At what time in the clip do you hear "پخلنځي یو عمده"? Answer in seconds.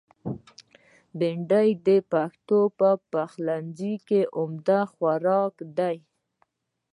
3.13-4.79